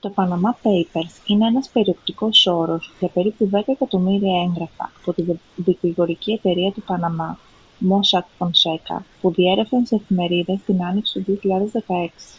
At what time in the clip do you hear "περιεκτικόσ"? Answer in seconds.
1.68-2.46